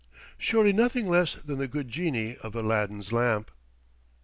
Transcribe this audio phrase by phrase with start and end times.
[0.39, 3.51] Surely nothing less than the good genii of Aladdin's lamp.